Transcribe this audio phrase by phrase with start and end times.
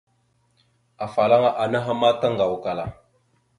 [1.05, 2.83] Afalaŋana anaha ma taŋgawakala.